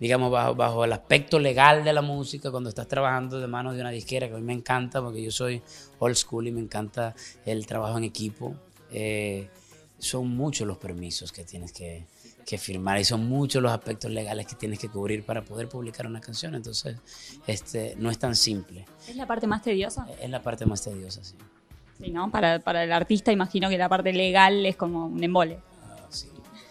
digamos, 0.00 0.32
bajo, 0.32 0.54
bajo 0.54 0.84
el 0.84 0.92
aspecto 0.94 1.38
legal 1.38 1.84
de 1.84 1.92
la 1.92 2.00
música, 2.00 2.50
cuando 2.50 2.70
estás 2.70 2.88
trabajando 2.88 3.38
de 3.38 3.46
manos 3.46 3.74
de 3.74 3.82
una 3.82 3.90
disquera, 3.90 4.28
que 4.28 4.34
a 4.34 4.38
mí 4.38 4.42
me 4.42 4.54
encanta, 4.54 5.02
porque 5.02 5.22
yo 5.22 5.30
soy 5.30 5.62
old 5.98 6.16
school 6.16 6.48
y 6.48 6.52
me 6.52 6.60
encanta 6.60 7.14
el 7.44 7.66
trabajo 7.66 7.98
en 7.98 8.04
equipo, 8.04 8.54
eh, 8.90 9.50
son 10.00 10.36
muchos 10.36 10.66
los 10.66 10.78
permisos 10.78 11.30
que 11.30 11.44
tienes 11.44 11.72
que, 11.72 12.04
que 12.44 12.58
firmar 12.58 12.98
y 12.98 13.04
son 13.04 13.28
muchos 13.28 13.62
los 13.62 13.70
aspectos 13.70 14.10
legales 14.10 14.46
que 14.46 14.56
tienes 14.56 14.78
que 14.78 14.88
cubrir 14.88 15.24
para 15.24 15.42
poder 15.42 15.68
publicar 15.68 16.06
una 16.06 16.20
canción. 16.20 16.54
Entonces, 16.54 16.96
este, 17.46 17.94
no 17.96 18.10
es 18.10 18.18
tan 18.18 18.34
simple. 18.34 18.86
¿Es 19.08 19.14
la 19.14 19.26
parte 19.26 19.46
más 19.46 19.62
tediosa? 19.62 20.06
Es 20.20 20.30
la 20.30 20.42
parte 20.42 20.66
más 20.66 20.82
tediosa, 20.82 21.22
sí. 21.22 21.36
Sí, 22.02 22.10
¿no? 22.10 22.30
Para, 22.30 22.60
para 22.60 22.82
el 22.82 22.92
artista 22.92 23.30
imagino 23.30 23.68
que 23.68 23.76
la 23.76 23.88
parte 23.88 24.12
legal 24.12 24.64
es 24.64 24.74
como 24.74 25.06
un 25.06 25.22
embole. 25.22 25.58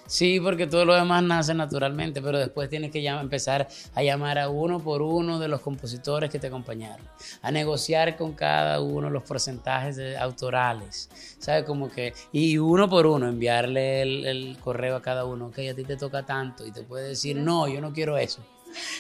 Sí, 0.09 0.39
porque 0.39 0.65
todo 0.65 0.85
lo 0.85 0.95
demás 0.95 1.21
nace 1.21 1.53
naturalmente, 1.53 2.19
pero 2.19 2.39
después 2.39 2.67
tienes 2.67 2.89
que 2.89 3.05
empezar 3.05 3.67
a 3.93 4.01
llamar 4.01 4.39
a 4.39 4.49
uno 4.49 4.79
por 4.79 5.03
uno 5.03 5.37
de 5.37 5.47
los 5.47 5.61
compositores 5.61 6.31
que 6.31 6.39
te 6.39 6.47
acompañaron, 6.47 7.05
a 7.43 7.51
negociar 7.51 8.17
con 8.17 8.33
cada 8.33 8.81
uno 8.81 9.11
los 9.11 9.21
porcentajes 9.21 10.17
autorales, 10.17 11.11
¿sabes? 11.37 11.63
Como 11.63 11.91
que, 11.91 12.13
y 12.31 12.57
uno 12.57 12.89
por 12.89 13.05
uno 13.05 13.27
enviarle 13.27 14.01
el, 14.01 14.25
el 14.25 14.57
correo 14.57 14.95
a 14.95 15.01
cada 15.03 15.25
uno, 15.25 15.45
ok, 15.49 15.59
a 15.71 15.75
ti 15.75 15.83
te 15.83 15.95
toca 15.95 16.25
tanto, 16.25 16.65
y 16.65 16.71
te 16.71 16.81
puede 16.81 17.09
decir, 17.09 17.35
no, 17.35 17.67
yo 17.67 17.79
no 17.79 17.93
quiero 17.93 18.17
eso. 18.17 18.41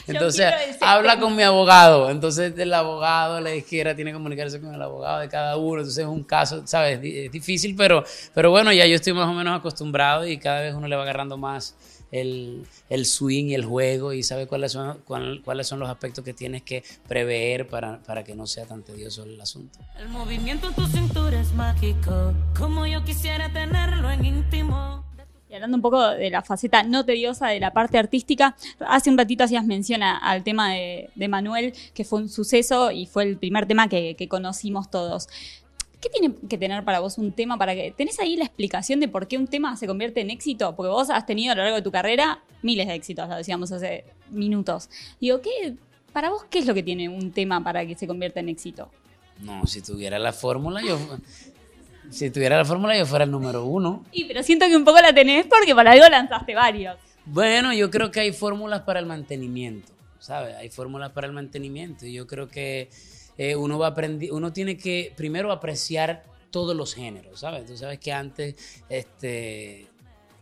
Entonces, 0.07 0.51
habla 0.81 1.19
con 1.19 1.35
mi 1.35 1.43
abogado. 1.43 2.09
Entonces, 2.09 2.53
el 2.57 2.73
abogado, 2.73 3.39
la 3.41 3.53
izquierda, 3.55 3.95
tiene 3.95 4.11
que 4.11 4.15
comunicarse 4.15 4.59
con 4.59 4.73
el 4.73 4.81
abogado 4.81 5.19
de 5.19 5.29
cada 5.29 5.57
uno. 5.57 5.81
Entonces, 5.81 6.03
es 6.03 6.09
un 6.09 6.23
caso, 6.23 6.65
¿sabes? 6.65 6.99
Es 7.03 7.31
difícil, 7.31 7.75
pero, 7.75 8.03
pero 8.33 8.51
bueno, 8.51 8.71
ya 8.71 8.85
yo 8.85 8.95
estoy 8.95 9.13
más 9.13 9.27
o 9.27 9.33
menos 9.33 9.57
acostumbrado 9.57 10.27
y 10.27 10.37
cada 10.37 10.61
vez 10.61 10.73
uno 10.73 10.87
le 10.87 10.95
va 10.95 11.03
agarrando 11.03 11.37
más 11.37 11.75
el, 12.11 12.65
el 12.89 13.05
swing 13.05 13.45
y 13.45 13.55
el 13.55 13.65
juego 13.65 14.13
y 14.13 14.23
sabe 14.23 14.47
cuáles 14.47 14.71
son, 14.71 15.01
cuáles 15.05 15.67
son 15.67 15.79
los 15.79 15.89
aspectos 15.89 16.23
que 16.23 16.33
tienes 16.33 16.63
que 16.63 16.83
prever 17.07 17.67
para, 17.67 18.01
para 18.03 18.23
que 18.23 18.35
no 18.35 18.47
sea 18.47 18.65
tan 18.65 18.83
tedioso 18.83 19.23
el 19.23 19.39
asunto. 19.39 19.79
El 19.97 20.09
movimiento 20.09 20.67
en 20.67 20.75
tu 20.75 20.87
cintura 20.87 21.39
es 21.39 21.53
mágico, 21.53 22.33
como 22.57 22.85
yo 22.85 23.03
quisiera 23.03 23.51
tenerlo 23.51 24.09
en 24.11 24.25
íntimo. 24.25 25.08
Y 25.49 25.55
hablando 25.55 25.77
un 25.77 25.81
poco 25.81 26.07
de 26.09 26.29
la 26.29 26.43
faceta 26.43 26.83
no 26.83 27.05
tediosa 27.05 27.47
de 27.47 27.59
la 27.59 27.73
parte 27.73 27.97
artística, 27.97 28.55
hace 28.79 29.09
un 29.09 29.17
ratito 29.17 29.43
hacías 29.43 29.65
mención 29.65 30.03
al 30.03 30.43
tema 30.43 30.73
de, 30.73 31.27
Manuel, 31.27 31.73
que 31.95 32.03
fue 32.03 32.21
un 32.21 32.29
suceso 32.29 32.91
y 32.91 33.07
fue 33.07 33.23
el 33.23 33.37
primer 33.37 33.65
tema 33.65 33.89
que, 33.89 34.27
conocimos 34.29 34.91
todos. 34.91 35.27
¿Qué 35.99 36.09
tiene 36.09 36.35
que 36.47 36.57
tener 36.57 36.85
para 36.85 36.99
vos 36.99 37.17
un 37.17 37.31
tema 37.31 37.57
para 37.57 37.73
que... 37.73 37.91
¿Tenés 37.97 38.19
ahí 38.19 38.37
la 38.37 38.45
explicación 38.45 38.99
de 38.99 39.07
por 39.07 39.27
qué 39.27 39.37
un 39.37 39.47
tema 39.47 39.75
se 39.75 39.87
convierte 39.87 40.21
en 40.21 40.29
éxito? 40.29 40.75
Porque 40.75 40.91
vos 40.91 41.09
has 41.09 41.25
tenido 41.25 41.51
a 41.51 41.55
lo 41.55 41.63
largo 41.63 41.77
de 41.77 41.81
tu 41.81 41.91
carrera 41.91 42.41
miles 42.61 42.87
de 42.87 42.93
éxitos, 42.93 43.27
lo 43.27 43.35
decíamos 43.35 43.71
hace 43.71 44.05
minutos. 44.29 44.89
Digo, 45.19 45.41
¿qué, 45.41 45.75
para 46.13 46.29
vos, 46.29 46.45
¿qué 46.49 46.59
es 46.59 46.67
lo 46.67 46.75
que 46.75 46.83
tiene 46.83 47.09
un 47.09 47.31
tema 47.31 47.61
para 47.63 47.85
que 47.87 47.95
se 47.95 48.05
convierta 48.07 48.39
en 48.39 48.49
éxito? 48.49 48.89
No, 49.39 49.65
si 49.65 49.81
tuviera 49.81 50.19
la 50.19 50.31
fórmula, 50.31 50.81
yo 50.81 50.99
si 52.09 52.29
tuviera 52.31 52.57
la 52.57 52.65
fórmula, 52.65 52.97
yo 52.97 53.05
fuera 53.05 53.25
el 53.25 53.31
número 53.31 53.65
uno. 53.65 54.03
Y 54.11 54.25
pero 54.25 54.43
siento 54.43 54.65
que 54.67 54.75
un 54.75 54.85
poco 54.85 54.99
la 55.01 55.13
tenés 55.13 55.45
porque 55.47 55.75
para 55.75 55.91
algo 55.91 56.07
lanzaste 56.07 56.55
varios. 56.55 56.97
Bueno, 57.25 57.73
yo 57.73 57.89
creo 57.91 58.11
que 58.11 58.21
hay 58.21 58.31
fórmulas 58.31 58.81
para 58.81 58.99
el 58.99 59.05
mantenimiento, 59.05 59.91
¿sabes? 60.19 60.55
Hay 60.55 60.69
fórmulas 60.69 61.11
para 61.11 61.27
el 61.27 61.33
mantenimiento. 61.33 62.05
Y 62.05 62.13
yo 62.13 62.25
creo 62.25 62.47
que 62.47 62.89
eh, 63.37 63.55
uno 63.55 63.77
va 63.77 63.87
a 63.87 63.89
aprender, 63.91 64.31
uno 64.31 64.51
tiene 64.51 64.77
que 64.77 65.13
primero 65.15 65.51
apreciar 65.51 66.23
todos 66.51 66.75
los 66.75 66.95
géneros, 66.95 67.41
¿sabes? 67.41 67.65
Tú 67.65 67.77
sabes 67.77 67.99
que 67.99 68.11
antes, 68.11 68.55
este, 68.89 69.87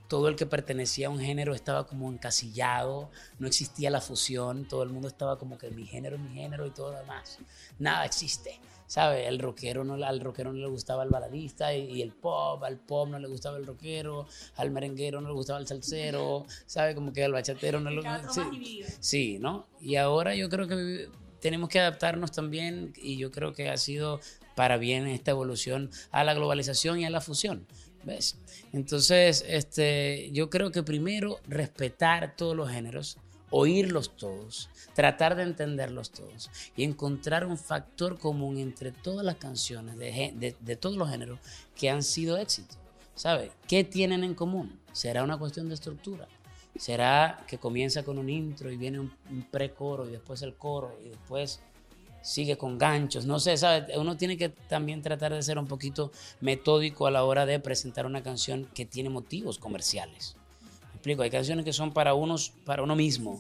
todo 0.07 0.29
el 0.29 0.35
que 0.35 0.45
pertenecía 0.45 1.07
a 1.07 1.09
un 1.09 1.19
género 1.19 1.53
estaba 1.53 1.85
como 1.85 2.09
encasillado, 2.09 3.11
no 3.39 3.47
existía 3.47 3.89
la 3.89 4.01
fusión, 4.01 4.65
todo 4.67 4.83
el 4.83 4.89
mundo 4.89 5.07
estaba 5.07 5.37
como 5.37 5.57
que 5.57 5.69
mi 5.69 5.85
género, 5.85 6.17
mi 6.17 6.33
género 6.33 6.65
y 6.65 6.71
todo 6.71 6.93
lo 6.93 6.99
demás. 6.99 7.39
Nada 7.77 8.05
existe. 8.05 8.59
¿Sabe? 8.87 9.27
El 9.27 9.39
rockero 9.39 9.83
no, 9.83 9.93
al 10.03 10.19
rockero 10.21 10.51
no 10.51 10.59
le 10.59 10.67
gustaba 10.67 11.03
el 11.03 11.09
baladista 11.09 11.73
y, 11.75 12.01
el 12.01 12.13
pop, 12.13 12.63
al 12.63 12.77
pop 12.77 13.09
no 13.09 13.19
le 13.19 13.27
gustaba 13.27 13.57
el 13.57 13.65
rockero, 13.65 14.27
al 14.55 14.71
merenguero 14.71 15.21
no 15.21 15.27
le 15.27 15.35
gustaba 15.35 15.59
el 15.59 15.67
salsero, 15.67 16.45
¿sabe? 16.65 16.95
Como 16.95 17.13
que 17.13 17.23
al 17.23 17.33
bachatero 17.33 17.79
no 17.79 17.89
le 17.91 17.97
gustaba. 17.97 18.33
Sí, 18.33 18.83
sí, 18.99 19.39
¿no? 19.39 19.67
Y 19.81 19.97
ahora 19.97 20.35
yo 20.35 20.49
creo 20.49 20.67
que 20.67 21.09
tenemos 21.39 21.69
que 21.69 21.79
adaptarnos 21.79 22.31
también 22.31 22.93
y 22.95 23.17
yo 23.17 23.31
creo 23.31 23.53
que 23.53 23.69
ha 23.69 23.77
sido 23.77 24.19
para 24.55 24.77
bien 24.77 25.07
esta 25.07 25.31
evolución 25.31 25.91
a 26.11 26.23
la 26.23 26.33
globalización 26.33 26.99
y 26.99 27.05
a 27.05 27.09
la 27.09 27.21
fusión. 27.21 27.67
¿Ves? 28.03 28.37
Entonces, 28.71 29.43
este, 29.47 30.29
yo 30.31 30.49
creo 30.49 30.71
que 30.71 30.81
primero 30.81 31.39
respetar 31.45 32.35
todos 32.37 32.55
los 32.55 32.69
géneros, 32.69 33.17
oírlos 33.49 34.15
todos, 34.15 34.69
tratar 34.93 35.35
de 35.35 35.43
entenderlos 35.43 36.11
todos 36.11 36.49
y 36.75 36.83
encontrar 36.83 37.45
un 37.45 37.57
factor 37.57 38.19
común 38.19 38.57
entre 38.57 38.91
todas 38.91 39.25
las 39.25 39.35
canciones 39.35 39.97
de, 39.97 40.75
todos 40.79 40.97
los 40.97 41.09
géneros 41.09 41.39
que 41.75 41.89
han 41.89 42.03
sido 42.03 42.37
éxitos. 42.37 42.77
¿Sabe? 43.15 43.51
¿Qué 43.67 43.83
tienen 43.83 44.23
en 44.23 44.35
común? 44.35 44.79
¿Será 44.91 45.23
una 45.23 45.37
cuestión 45.37 45.67
de 45.69 45.73
estructura? 45.73 46.27
¿Será 46.75 47.43
que 47.47 47.57
comienza 47.57 48.03
con 48.03 48.19
un 48.19 48.29
intro 48.29 48.71
y 48.71 48.77
viene 48.77 48.99
un, 48.99 49.11
pre-coro 49.49 50.07
y 50.07 50.11
después 50.11 50.43
el 50.43 50.53
coro 50.53 50.95
y 51.03 51.09
después 51.09 51.59
sigue 52.21 52.57
con 52.57 52.77
ganchos? 52.77 53.25
No 53.25 53.39
sé, 53.39 53.57
¿sabe? 53.57 53.97
Uno 53.97 54.17
tiene 54.17 54.37
que 54.37 54.49
también 54.49 55.01
tratar 55.01 55.33
de 55.33 55.41
ser 55.41 55.57
un 55.57 55.65
poquito 55.65 56.11
metódico 56.41 57.07
a 57.07 57.11
la 57.11 57.23
hora 57.23 57.47
de 57.47 57.59
presentar 57.59 58.05
una 58.05 58.21
canción 58.21 58.69
que 58.75 58.85
tiene 58.85 59.09
motivos 59.09 59.57
comerciales 59.57 60.37
explico, 61.07 61.23
hay 61.23 61.29
canciones 61.29 61.63
que 61.63 61.73
son 61.73 61.93
para, 61.93 62.13
unos, 62.13 62.49
para 62.65 62.83
uno 62.83 62.95
mismo. 62.95 63.39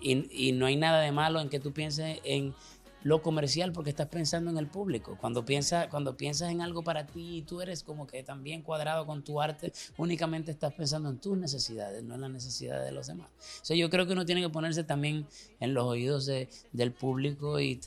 Y, 0.00 0.52
no 0.52 0.66
hay 0.66 0.76
nada 0.76 1.00
de 1.00 1.10
malo 1.10 1.40
en 1.40 1.48
que 1.48 1.58
tú 1.58 1.72
pienses 1.72 2.20
en 2.22 2.54
lo 3.02 3.20
comercial 3.20 3.72
porque 3.72 3.90
estás 3.90 4.06
pensando 4.06 4.52
en 4.52 4.58
el 4.58 4.68
público. 4.68 5.18
Cuando, 5.20 5.44
piensa, 5.44 5.88
cuando 5.88 6.16
piensas 6.16 6.52
en 6.52 6.60
algo 6.60 6.84
para 6.84 7.04
ti 7.06 7.38
y 7.38 7.42
tú 7.42 7.60
eres 7.60 7.82
como 7.82 8.06
que 8.06 8.22
también 8.22 8.62
cuadrado 8.62 9.04
con 9.06 9.24
tu 9.24 9.40
arte, 9.40 9.72
únicamente 9.96 10.52
estás 10.52 10.72
pensando 10.74 11.08
en 11.10 11.18
tus 11.18 11.36
necesidades, 11.36 12.04
no 12.04 12.14
en 12.14 12.20
las 12.20 12.30
necesidades 12.30 12.84
de 12.84 12.92
los 12.92 13.08
demás. 13.08 13.28
O 13.68 13.74
yo 13.74 13.90
creo 13.90 14.06
que 14.06 14.12
uno 14.12 14.24
tiene 14.24 14.40
que 14.40 14.50
ponerse 14.50 14.84
también 14.84 15.26
en 15.58 15.74
los 15.74 15.84
oídos 15.84 16.26
del 16.26 16.92
público 16.92 17.58
y, 17.58 17.80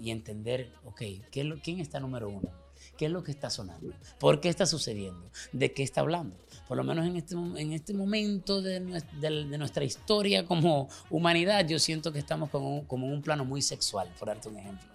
y 0.00 0.10
entender, 0.10 0.72
ok, 0.84 1.02
¿qué 1.30 1.60
¿quién 1.62 1.80
está 1.80 2.00
número 2.00 2.30
uno? 2.30 2.64
¿Qué 2.96 3.06
es 3.06 3.10
lo 3.10 3.22
que 3.24 3.32
está 3.32 3.50
sonando? 3.50 3.92
¿Por 4.18 4.40
qué 4.40 4.48
está 4.48 4.66
sucediendo? 4.66 5.30
¿De 5.52 5.72
qué 5.72 5.82
está 5.82 6.00
hablando? 6.00 6.36
Por 6.68 6.76
lo 6.76 6.84
menos 6.84 7.06
en 7.06 7.16
este, 7.16 7.34
en 7.34 7.72
este 7.72 7.94
momento 7.94 8.62
de, 8.62 8.80
nuestra 8.80 9.84
historia 9.84 10.46
como 10.46 10.88
humanidad, 11.10 11.66
yo 11.66 11.78
siento 11.78 12.12
que 12.12 12.18
estamos 12.18 12.50
como, 12.50 12.86
como 12.86 13.06
en 13.06 13.12
un 13.12 13.22
plano 13.22 13.44
muy 13.44 13.62
sexual, 13.62 14.08
por 14.18 14.28
darte 14.28 14.48
un 14.48 14.58
ejemplo. 14.58 14.88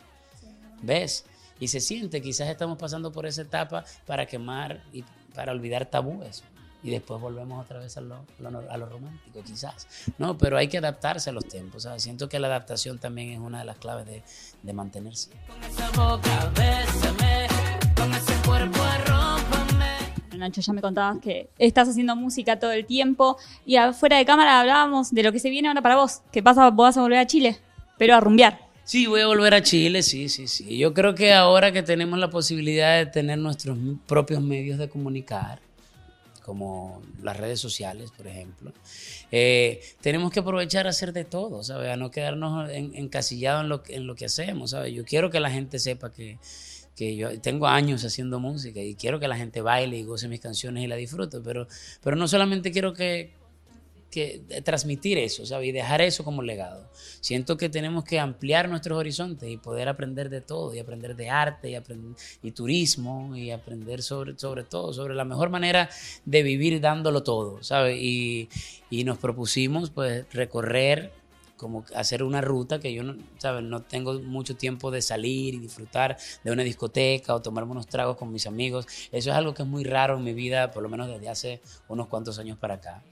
¿Ves? 0.82 1.26
Y 1.60 1.68
se 1.68 1.80
siente, 1.80 2.22
quizás 2.22 2.48
estamos 2.50 2.78
pasando 2.78 3.12
por 3.12 3.26
esa 3.26 3.42
etapa 3.42 3.84
para 4.06 4.26
quemar 4.26 4.82
y 4.94 5.04
para 5.36 5.52
olvidar 5.52 5.86
tabúes. 5.86 6.44
Y 6.82 6.92
después 6.92 7.20
volvemos 7.20 7.62
otra 7.66 7.80
vez 7.80 7.98
a 7.98 8.02
lo, 8.02 8.26
a 8.70 8.78
lo 8.78 8.86
romántico, 8.88 9.44
quizás. 9.44 9.86
No, 10.18 10.38
pero 10.38 10.58
hay 10.58 10.70
que 10.70 10.78
adaptarse 10.78 11.30
a 11.30 11.34
los 11.34 11.46
tiempos. 11.46 11.86
Siento 11.98 12.30
que 12.30 12.40
la 12.40 12.48
adaptación 12.48 13.00
también 13.00 13.32
es 13.32 13.40
una 13.40 13.60
de 13.60 13.66
las 13.66 13.78
claves 13.78 14.06
de, 14.06 14.24
de 14.64 14.74
mantenerse. 14.74 15.32
Con 15.46 15.62
esa 15.62 15.90
boca, 15.90 16.52
bésame, 16.56 17.48
con 17.98 18.14
ese 18.14 18.34
cuerpo 18.48 18.80
Nacho, 20.40 20.62
ya 20.62 20.74
me 20.74 20.82
contabas 20.82 21.20
que 21.20 21.50
estás 21.58 21.90
haciendo 21.90 22.16
música 22.16 22.60
todo 22.60 22.72
el 22.72 22.86
tiempo 22.86 23.38
y 23.66 23.76
afuera 23.76 24.18
de 24.18 24.26
cámara 24.26 24.60
hablábamos 24.60 25.12
de 25.12 25.24
lo 25.24 25.32
que 25.32 25.40
se 25.40 25.50
viene 25.50 25.68
ahora 25.68 25.82
para 25.82 25.98
vos. 25.98 26.22
¿Qué 26.32 26.42
pasa? 26.42 26.70
Vos 26.70 26.88
vas 26.88 26.98
a 26.98 27.02
volver 27.02 27.20
a 27.20 27.28
Chile, 27.28 27.60
pero 27.98 28.16
a 28.16 28.20
rumbear. 28.20 28.70
Sí, 28.90 29.06
voy 29.06 29.22
a 29.22 29.28
volver 29.28 29.54
a 29.54 29.62
Chile, 29.62 30.02
sí, 30.02 30.30
sí, 30.30 30.48
sí. 30.48 30.78
Yo 30.80 30.96
creo 30.96 31.14
que 31.14 31.34
ahora 31.34 31.72
que 31.72 31.84
tenemos 31.84 32.18
la 32.18 32.32
posibilidad 32.32 32.98
de 32.98 33.06
tener 33.06 33.38
nuestros 33.38 33.78
propios 34.08 34.42
medios 34.42 34.80
de 34.80 34.90
comunicar, 34.90 35.60
como 36.44 37.04
las 37.22 37.38
redes 37.38 37.60
sociales, 37.60 38.10
por 38.10 38.26
ejemplo, 38.26 38.74
eh, 39.32 39.80
tenemos 40.02 40.32
que 40.32 40.40
aprovechar 40.40 40.88
a 40.88 40.90
hacer 40.90 41.14
de 41.14 41.24
todo, 41.24 41.64
¿sabes? 41.64 41.92
A 41.92 41.98
no 41.98 42.10
quedarnos 42.10 42.68
encasillados 42.72 43.62
en 43.62 43.70
lo, 43.70 43.84
en 43.90 44.08
lo 44.08 44.16
que 44.16 44.26
hacemos, 44.26 44.72
¿sabes? 44.72 44.92
Yo 44.92 45.06
quiero 45.06 45.30
que 45.30 45.40
la 45.40 45.52
gente 45.52 45.78
sepa 45.78 46.12
que 46.12 46.40
que 47.00 47.16
yo 47.16 47.40
tengo 47.40 47.66
años 47.66 48.04
haciendo 48.04 48.42
música 48.42 48.82
y 48.82 48.94
quiero 48.94 49.22
que 49.22 49.30
la 49.30 49.38
gente 49.38 49.62
baile 49.62 49.96
y 49.96 50.04
goce 50.04 50.28
mis 50.28 50.42
canciones 50.42 50.84
y 50.84 50.88
la 50.88 50.98
disfrute, 50.98 51.40
pero, 51.40 51.66
pero 52.04 52.18
no 52.18 52.28
solamente 52.28 52.74
quiero 52.74 52.94
que, 52.94 53.32
que 54.12 54.42
transmitir 54.66 55.18
eso, 55.18 55.46
¿sabes? 55.46 55.70
Y 55.70 55.72
dejar 55.72 56.02
eso 56.02 56.26
como 56.26 56.42
legado. 56.42 56.92
Siento 57.22 57.56
que 57.56 57.70
tenemos 57.70 58.04
que 58.04 58.20
ampliar 58.20 58.68
nuestros 58.68 58.98
horizontes 58.98 59.50
y 59.50 59.56
poder 59.56 59.88
aprender 59.88 60.30
de 60.30 60.42
todo, 60.42 60.76
y 60.76 60.80
aprender 60.80 61.16
de 61.16 61.30
arte, 61.30 61.72
y, 61.72 61.78
y 62.46 62.52
turismo, 62.52 63.34
y 63.34 63.52
aprender 63.52 64.04
sobre, 64.04 64.38
sobre 64.38 64.66
todo, 64.66 64.92
sobre 64.92 65.16
la 65.16 65.24
mejor 65.24 65.50
manera 65.50 65.90
de 66.26 66.44
vivir 66.44 66.82
dándolo 66.82 67.24
todo, 67.24 67.64
¿sabes? 67.64 67.98
Y, 67.98 68.50
y 68.90 69.06
nos 69.06 69.20
propusimos, 69.20 69.90
pues, 69.90 70.26
recorrer 70.34 71.14
como 71.60 71.84
hacer 71.94 72.24
una 72.24 72.42
ruta 72.42 72.80
que 72.80 72.94
yo 72.94 73.04
no, 73.04 73.18
¿sabes? 73.38 73.64
no 73.64 73.82
tengo 73.82 74.20
mucho 74.22 74.56
tiempo 74.56 74.90
de 74.92 75.02
salir 75.02 75.54
y 75.56 75.60
disfrutar 75.60 76.18
de 76.44 76.52
una 76.52 76.64
discoteca 76.64 77.36
o 77.36 77.42
tomarme 77.42 77.74
unos 77.74 77.88
tragos 77.88 78.16
con 78.16 78.32
mis 78.32 78.48
amigos. 78.48 78.88
Eso 79.12 79.30
es 79.30 79.36
algo 79.36 79.54
que 79.54 79.64
es 79.64 79.68
muy 79.68 79.84
raro 79.84 80.18
en 80.18 80.24
mi 80.24 80.34
vida, 80.34 80.72
por 80.72 80.82
lo 80.82 80.90
menos 80.90 81.10
desde 81.10 81.30
hace 81.30 81.62
unos 81.90 82.08
cuantos 82.08 82.40
años 82.40 82.58
para 82.58 82.76
acá. 82.76 83.04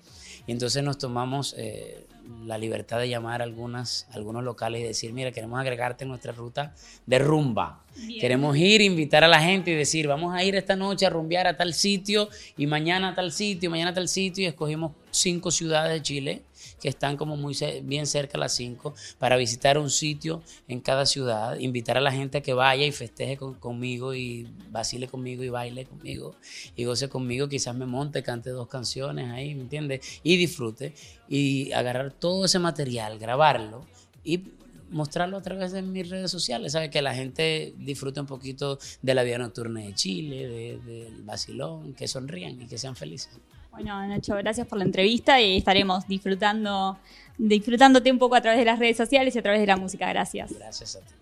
Y 0.47 0.53
entonces 0.53 0.81
nos 0.81 0.97
tomamos 0.97 1.55
eh, 1.57 2.07
la 2.45 2.57
libertad 2.57 2.99
de 2.99 3.09
llamar 3.09 3.41
a 3.41 3.43
algunas, 3.43 4.07
algunos 4.11 4.45
locales 4.45 4.79
y 4.79 4.85
decir, 4.85 5.11
mira, 5.11 5.33
queremos 5.33 5.59
agregarte 5.59 6.05
en 6.05 6.09
nuestra 6.09 6.31
ruta 6.31 6.73
de 7.05 7.19
rumba. 7.19 7.83
Queremos 8.21 8.55
ir, 8.55 8.81
invitar 8.81 9.25
a 9.25 9.27
la 9.27 9.41
gente 9.41 9.71
y 9.71 9.75
decir, 9.75 10.07
vamos 10.07 10.33
a 10.33 10.43
ir 10.43 10.55
esta 10.55 10.77
noche 10.77 11.05
a 11.05 11.09
rumbear 11.09 11.47
a 11.47 11.57
tal 11.57 11.73
sitio 11.73 12.29
y 12.55 12.65
mañana 12.65 13.09
a 13.09 13.15
tal 13.15 13.33
sitio, 13.33 13.69
mañana 13.69 13.91
a 13.91 13.93
tal 13.93 14.07
sitio 14.07 14.43
y 14.43 14.47
escogimos 14.47 14.93
cinco 15.17 15.51
ciudades 15.51 15.93
de 15.93 16.01
Chile 16.01 16.43
que 16.81 16.89
están 16.89 17.17
como 17.17 17.37
muy 17.37 17.55
bien 17.83 18.05
cerca 18.05 18.37
a 18.37 18.41
las 18.41 18.55
cinco 18.55 18.93
para 19.19 19.35
visitar 19.37 19.77
un 19.77 19.89
sitio 19.89 20.41
en 20.67 20.79
cada 20.79 21.05
ciudad, 21.05 21.57
invitar 21.59 21.97
a 21.97 22.01
la 22.01 22.11
gente 22.11 22.39
a 22.39 22.41
que 22.41 22.53
vaya 22.53 22.85
y 22.85 22.91
festeje 22.91 23.37
conmigo 23.37 24.13
y 24.13 24.47
vacile 24.69 25.07
conmigo 25.07 25.43
y 25.43 25.49
baile 25.49 25.85
conmigo 25.85 26.35
y 26.75 26.83
goce 26.85 27.09
conmigo, 27.09 27.49
quizás 27.49 27.75
me 27.75 27.85
monte, 27.85 28.23
cante 28.23 28.49
dos 28.51 28.67
canciones 28.67 29.31
ahí, 29.31 29.55
¿me 29.55 29.61
entiendes? 29.61 30.19
Y 30.23 30.37
disfrute 30.37 30.93
y 31.27 31.71
agarrar 31.71 32.11
todo 32.13 32.45
ese 32.45 32.59
material, 32.59 33.17
grabarlo 33.19 33.85
y 34.23 34.43
mostrarlo 34.89 35.37
a 35.37 35.41
través 35.41 35.71
de 35.71 35.81
mis 35.81 36.09
redes 36.09 36.31
sociales, 36.31 36.71
¿sabes? 36.71 36.89
Que 36.89 37.01
la 37.01 37.13
gente 37.13 37.73
disfrute 37.77 38.19
un 38.19 38.25
poquito 38.25 38.79
de 39.01 39.13
la 39.13 39.23
vida 39.23 39.37
nocturna 39.37 39.81
de 39.81 39.93
Chile, 39.93 40.47
del 40.47 40.85
de, 40.85 41.13
vacilón, 41.23 41.93
que 41.93 42.07
sonrían 42.07 42.61
y 42.61 42.67
que 42.67 42.77
sean 42.77 42.95
felices. 42.95 43.37
Bueno, 43.77 44.07
Nacho, 44.07 44.33
gracias 44.37 44.65
por 44.65 44.79
la 44.79 44.85
entrevista 44.85 45.39
y 45.39 45.57
estaremos 45.57 46.07
disfrutando, 46.07 46.97
disfrutándote 47.37 48.11
un 48.11 48.17
poco 48.17 48.33
a 48.33 48.41
través 48.41 48.57
de 48.57 48.65
las 48.65 48.79
redes 48.79 48.97
sociales 48.97 49.35
y 49.35 49.37
a 49.37 49.43
través 49.43 49.61
de 49.61 49.67
la 49.67 49.77
música. 49.77 50.09
Gracias. 50.09 50.51
Gracias 50.51 50.95
a 50.95 50.99
ti. 51.01 51.13